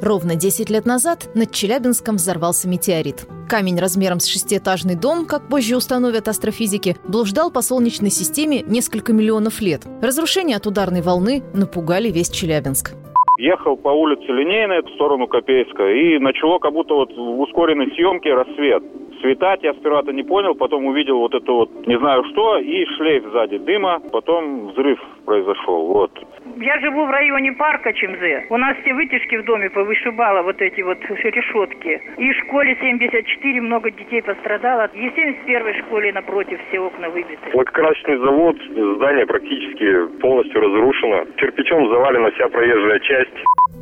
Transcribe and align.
Ровно 0.00 0.36
10 0.36 0.70
лет 0.70 0.86
назад 0.86 1.28
над 1.34 1.50
Челябинском 1.50 2.16
взорвался 2.16 2.68
метеорит. 2.68 3.26
Камень 3.48 3.78
размером 3.78 4.20
с 4.20 4.26
шестиэтажный 4.26 4.94
дом, 4.94 5.26
как 5.26 5.48
позже 5.48 5.76
установят 5.76 6.28
астрофизики, 6.28 6.96
блуждал 7.06 7.50
по 7.50 7.62
Солнечной 7.62 8.10
системе 8.10 8.62
несколько 8.62 9.12
миллионов 9.12 9.60
лет. 9.60 9.82
Разрушения 10.00 10.56
от 10.56 10.66
ударной 10.66 11.02
волны 11.02 11.42
напугали 11.52 12.10
весь 12.10 12.30
Челябинск. 12.30 12.92
Ехал 13.38 13.76
по 13.76 13.88
улице 13.88 14.32
Линейной 14.32 14.82
в 14.82 14.94
сторону 14.94 15.26
Копейска 15.26 15.88
и 15.88 16.18
начало 16.18 16.58
как 16.58 16.72
будто 16.72 16.94
вот 16.94 17.12
в 17.12 17.40
ускоренной 17.40 17.86
съемке 17.94 18.34
рассвет 18.34 18.82
светать. 19.20 19.62
Я 19.62 19.74
сперва-то 19.74 20.12
не 20.12 20.22
понял, 20.22 20.54
потом 20.54 20.86
увидел 20.86 21.18
вот 21.18 21.34
это 21.34 21.52
вот 21.52 21.86
не 21.86 21.98
знаю 21.98 22.24
что 22.30 22.58
и 22.58 22.84
шлейф 22.96 23.24
сзади 23.32 23.58
дыма. 23.58 24.00
Потом 24.12 24.68
взрыв 24.68 24.98
произошел. 25.24 25.86
Вот. 25.86 26.10
Я 26.56 26.80
живу 26.80 27.06
в 27.06 27.10
районе 27.10 27.52
парка 27.52 27.92
Чемзе. 27.92 28.46
У 28.50 28.56
нас 28.56 28.76
все 28.80 28.94
вытяжки 28.94 29.36
в 29.36 29.44
доме 29.44 29.70
повышибало, 29.70 30.42
вот 30.42 30.60
эти 30.60 30.80
вот 30.80 30.98
решетки. 31.00 32.00
И 32.16 32.32
в 32.32 32.36
школе 32.44 32.76
74 32.80 33.60
много 33.60 33.90
детей 33.90 34.22
пострадало. 34.22 34.88
И 34.94 35.08
в 35.10 35.14
71 35.14 35.84
школе 35.84 36.12
напротив 36.12 36.58
все 36.68 36.80
окна 36.80 37.10
выбиты. 37.10 37.50
Лакокрасочный 37.54 38.18
завод, 38.18 38.56
здание 38.96 39.26
практически 39.26 40.06
полностью 40.20 40.60
разрушено. 40.60 41.24
Кирпичом 41.36 41.88
завалена 41.88 42.30
вся 42.30 42.48
проезжая 42.48 42.98
часть. 43.00 43.38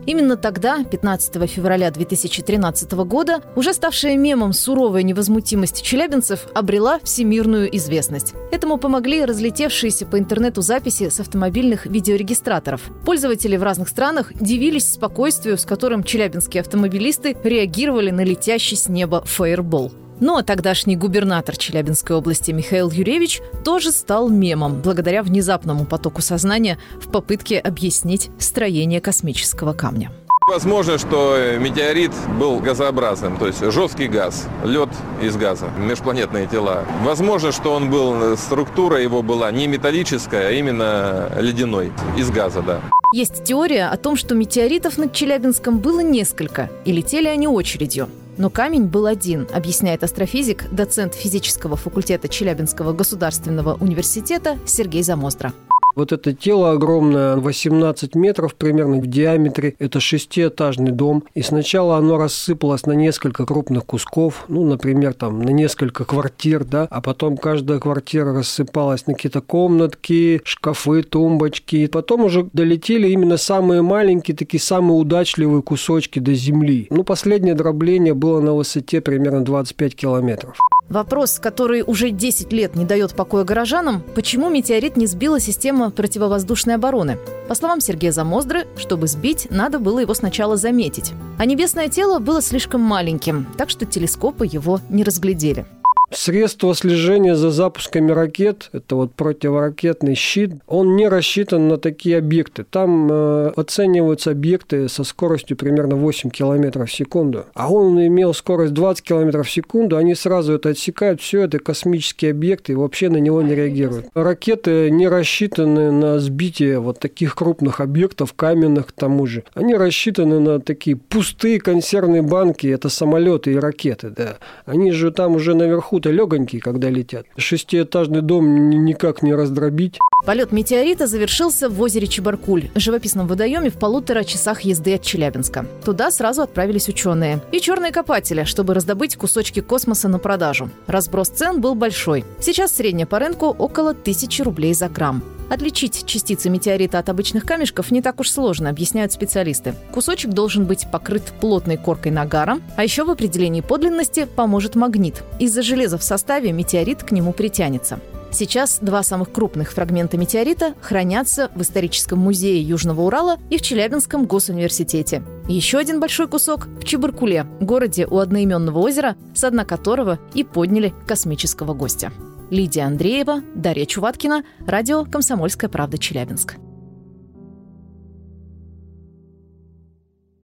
Именно 0.07 0.37
тогда, 0.37 0.85
15 0.89 1.51
февраля 1.51 1.91
2013 1.91 2.93
года, 2.93 3.41
уже 3.57 3.73
ставшая 3.73 4.17
мемом 4.17 4.53
суровая 4.53 5.03
невозмутимость 5.27 5.83
челябинцев 5.83 6.47
обрела 6.55 7.01
всемирную 7.03 7.75
известность. 7.77 8.35
Этому 8.53 8.79
помогли 8.79 9.25
разлетевшиеся 9.25 10.07
по 10.07 10.19
интернету 10.19 10.63
записи 10.63 11.09
с 11.09 11.21
автомобильных 11.21 11.87
видеорегистраторов. 11.87 12.83
Пользователи 13.05 13.57
в 13.57 13.63
разных 13.63 13.89
странах 13.89 14.33
дивились 14.35 14.93
спокойствию, 14.93 15.59
с 15.59 15.65
которым 15.65 16.05
челябинские 16.05 16.61
автомобилисты 16.61 17.37
реагировали 17.43 18.11
на 18.11 18.23
летящий 18.23 18.77
с 18.77 18.89
неба 18.89 19.23
фаербол. 19.25 19.93
Ну 20.19 20.37
а 20.37 20.43
тогдашний 20.43 20.97
губернатор 20.97 21.57
Челябинской 21.57 22.17
области 22.17 22.51
Михаил 22.51 22.91
Юревич 22.91 23.43
тоже 23.65 23.93
стал 23.93 24.31
мемом 24.31 24.81
благодаря 24.81 25.23
внезапному 25.23 25.85
потоку 25.85 26.23
сознания 26.23 26.79
в 27.03 27.11
попытке 27.11 27.59
объяснить 27.59 28.31
строение 28.39 29.03
космического 29.03 29.75
камня. 29.75 30.11
Возможно, 30.49 30.97
что 30.97 31.37
метеорит 31.59 32.13
был 32.39 32.61
газообразным, 32.61 33.37
то 33.37 33.49
есть 33.49 33.69
жесткий 33.73 34.07
газ, 34.07 34.47
лед 34.63 34.91
из 35.21 35.37
газа, 35.37 35.69
межпланетные 35.77 36.47
тела. 36.47 36.85
Возможно, 37.03 37.51
что 37.51 37.73
он 37.73 37.91
был, 37.91 38.37
структура 38.37 39.01
его 39.03 39.25
была 39.25 39.51
не 39.51 39.67
металлическая, 39.67 40.47
а 40.47 40.51
именно 40.53 41.33
ледяной, 41.41 41.93
из 42.17 42.31
газа, 42.31 42.63
да. 42.63 42.81
Есть 43.13 43.43
теория 43.43 43.89
о 43.89 43.97
том, 43.97 44.15
что 44.15 44.37
метеоритов 44.37 44.99
над 44.99 45.13
Челябинском 45.13 45.81
было 45.81 45.99
несколько, 45.99 46.71
и 46.85 46.93
летели 46.93 47.27
они 47.27 47.49
очередью. 47.49 48.09
Но 48.37 48.49
камень 48.49 48.85
был 48.85 49.07
один, 49.07 49.49
объясняет 49.53 50.05
астрофизик, 50.05 50.71
доцент 50.71 51.15
физического 51.15 51.75
факультета 51.75 52.29
Челябинского 52.29 52.93
государственного 52.93 53.75
университета 53.81 54.59
Сергей 54.65 55.03
Замоздра. 55.03 55.53
Вот 55.97 56.13
это 56.13 56.35
тело 56.35 56.73
огромное, 56.73 57.37
18 57.37 58.15
метров 58.15 58.55
примерно 58.55 58.99
в 58.99 59.07
диаметре, 59.07 59.75
это 59.79 59.99
шестиэтажный 59.99 60.93
дом. 60.93 61.25
И 61.35 61.41
сначала 61.41 61.97
оно 61.97 62.19
рассыпалось 62.19 62.85
на 62.85 62.93
несколько 62.93 63.47
крупных 63.47 63.87
кусков, 63.87 64.45
ну, 64.49 64.63
например, 64.67 65.15
там 65.15 65.41
на 65.41 65.49
несколько 65.49 66.05
квартир, 66.05 66.65
да, 66.65 66.87
а 66.91 67.01
потом 67.01 67.39
каждая 67.39 67.79
квартира 67.79 68.35
рассыпалась 68.35 69.07
на 69.07 69.15
какие-то 69.15 69.41
комнатки, 69.41 70.43
шкафы, 70.45 71.03
тумбочки. 71.03 71.77
И 71.77 71.87
потом 71.87 72.25
уже 72.25 72.47
долетели 72.53 73.09
именно 73.09 73.39
самые 73.39 73.81
маленькие, 73.81 74.37
такие 74.37 74.61
самые 74.61 74.99
удачливые 74.99 75.63
кусочки 75.63 76.19
до 76.19 76.35
земли. 76.35 76.89
Ну, 76.91 77.05
последнее 77.05 77.55
дробление 77.55 78.13
было 78.13 78.43
на 78.43 78.53
высоте 78.53 79.01
примерно 79.01 79.43
25 79.43 79.97
километров. 79.97 80.59
Вопрос, 80.89 81.41
который 81.41 81.83
уже 81.83 82.11
10 82.11 82.53
лет 82.53 82.77
не 82.77 82.85
дает 82.85 83.15
покоя 83.15 83.45
горожанам, 83.45 84.03
почему 84.15 84.49
метеорит 84.49 84.97
не 84.97 85.07
сбила 85.07 85.41
система 85.41 85.91
противовоздушной 85.91 86.77
обороны? 86.77 87.19
По 87.49 87.55
словам 87.57 87.81
Сергея 87.81 88.13
Замоздры, 88.13 88.67
чтобы 88.77 89.09
сбить, 89.09 89.49
надо 89.51 89.81
было 89.81 89.99
его 89.99 90.15
сначала 90.15 90.57
заметить. 90.57 91.13
А 91.39 91.45
небесное 91.45 91.89
тело 91.89 92.21
было 92.21 92.41
слишком 92.41 92.83
маленьким, 92.83 93.47
так 93.59 93.69
что 93.69 93.85
телескопы 93.85 94.47
его 94.47 94.81
не 94.89 95.03
разглядели. 95.03 95.67
Средство 96.17 96.75
слежения 96.75 97.37
за 97.37 97.51
запусками 97.51 98.11
ракет, 98.11 98.71
это 98.73 98.97
вот 98.97 99.13
противоракетный 99.13 100.15
щит, 100.15 100.53
он 100.67 100.97
не 100.97 101.09
рассчитан 101.09 101.69
на 101.69 101.77
такие 101.77 102.17
объекты. 102.17 102.65
Там 102.65 103.09
э, 103.13 103.53
оцениваются 103.55 104.31
объекты 104.31 104.89
со 104.89 105.05
скоростью 105.05 105.59
примерно 105.59 105.95
8 105.97 106.31
км 106.31 106.87
в 106.87 106.91
секунду. 106.91 107.45
А 107.53 107.71
он 107.71 108.01
имел 108.05 108.33
скорость 108.33 108.73
20 108.73 109.05
км 109.05 109.43
в 109.43 109.51
секунду, 109.51 109.99
они 109.99 110.15
сразу 110.15 110.55
это 110.55 110.71
отсекают, 110.71 111.21
все 111.21 111.43
это 111.43 111.59
космические 111.59 112.31
объекты, 112.31 112.73
и 112.73 112.77
вообще 112.77 113.11
на 113.11 113.19
него 113.19 113.43
не 113.43 113.55
реагируют. 113.55 114.07
Ракеты 114.15 114.91
не 114.91 115.09
рассчитаны 115.09 115.93
на 115.93 116.19
сбитие 116.19 116.81
вот 116.81 116.99
таких 116.99 117.35
крупных 117.35 117.81
объектов, 117.81 118.33
каменных 118.33 118.87
к 118.87 118.93
тому 118.93 119.27
же. 119.27 119.45
Они 119.53 119.75
рассчитаны 119.75 120.41
на 120.41 120.61
такие 120.61 120.97
пустые 120.97 121.61
консервные 121.61 122.23
банки, 122.23 122.67
это 122.67 122.89
самолеты 122.89 123.53
и 123.53 123.57
ракеты, 123.57 124.09
да. 124.09 124.39
Они 124.65 124.93
же 124.93 125.11
там 125.11 125.37
уже 125.37 125.55
наверху 125.55 126.01
наверху-то 126.07 126.11
легонькие, 126.11 126.61
когда 126.61 126.91
летят. 126.91 127.27
Шестиэтажный 127.37 128.23
дом 128.23 128.71
никак 128.85 129.23
не 129.23 129.35
раздробить. 129.35 129.99
Полет 130.25 130.53
метеорита 130.53 131.07
завершился 131.07 131.69
в 131.69 131.81
озере 131.81 132.07
Чебаркуль, 132.07 132.71
живописном 132.75 133.27
водоеме 133.27 133.71
в 133.71 133.79
полутора 133.79 134.25
часах 134.25 134.63
езды 134.63 134.95
от 134.95 135.03
Челябинска. 135.03 135.67
Туда 135.85 136.11
сразу 136.11 136.43
отправились 136.43 136.89
ученые. 136.89 137.41
И 137.53 137.61
черные 137.61 137.93
копатели, 137.93 138.45
чтобы 138.45 138.75
раздобыть 138.75 139.17
кусочки 139.17 139.61
космоса 139.61 140.09
на 140.09 140.19
продажу. 140.19 140.71
Разброс 140.87 141.29
цен 141.29 141.61
был 141.61 141.75
большой. 141.75 142.25
Сейчас 142.41 142.75
средняя 142.75 143.07
по 143.07 143.19
рынку 143.19 143.47
около 143.47 143.95
тысячи 143.95 144.43
рублей 144.43 144.75
за 144.75 144.89
грамм. 144.89 145.23
Отличить 145.49 146.05
частицы 146.07 146.51
метеорита 146.51 146.99
от 146.99 147.09
обычных 147.09 147.45
камешков 147.45 147.91
не 147.91 148.03
так 148.03 148.21
уж 148.21 148.31
сложно, 148.31 148.69
объясняют 148.69 149.13
специалисты. 149.13 149.75
Кусочек 149.93 150.33
должен 150.33 150.65
быть 150.65 150.87
покрыт 150.91 151.23
плотной 151.41 151.77
коркой 151.77 152.13
нагара, 152.13 152.59
а 152.77 152.85
еще 152.85 153.05
в 153.05 153.11
определении 153.11 153.61
подлинности 153.61 154.27
поможет 154.27 154.75
магнит. 154.75 155.23
Из-за 155.39 155.63
железа 155.63 155.99
в 155.99 156.03
составе 156.03 156.53
метеорит 156.53 157.05
к 157.05 157.13
нему 157.13 157.33
притянется. 157.33 158.01
Сейчас 158.33 158.81
два 158.83 159.03
самых 159.03 159.33
крупных 159.33 159.73
фрагмента 159.73 160.19
метеорита 160.19 160.75
хранятся 160.83 161.51
в 161.55 161.63
историческом 161.63 162.19
музее 162.19 162.61
Южного 162.61 163.03
Урала 163.03 163.39
и 163.49 163.57
в 163.57 163.63
Челябинском 163.63 164.27
госуниверситете. 164.27 165.23
Еще 165.49 165.79
один 165.79 166.01
большой 166.01 166.27
кусок 166.29 166.67
в 166.67 166.85
Чебаркуле, 166.85 167.47
городе 167.61 168.07
у 168.07 168.19
одноименного 168.19 168.79
озера, 168.81 169.17
с 169.35 169.49
дна 169.49 169.65
которого 169.65 170.19
и 170.35 170.45
подняли 170.45 170.93
космического 171.07 171.73
гостя. 171.73 172.13
Лидия 172.51 172.85
Андреева, 172.85 173.43
Дарья 173.55 173.87
Чуваткина, 173.87 174.45
радио 174.67 175.05
«Комсомольская 175.05 175.69
правда. 175.69 175.99
Челябинск». 175.99 176.57